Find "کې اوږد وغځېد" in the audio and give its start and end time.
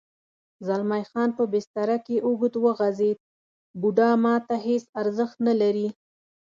2.05-3.17